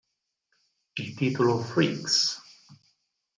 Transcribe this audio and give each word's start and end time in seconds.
Il 0.97 1.13
titolo 1.13 1.59
"Freaks! 1.61 2.41